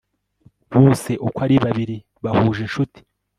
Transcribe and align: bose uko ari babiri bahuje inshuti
bose 0.75 1.11
uko 1.25 1.37
ari 1.45 1.55
babiri 1.65 1.97
bahuje 2.23 2.59
inshuti 2.65 2.99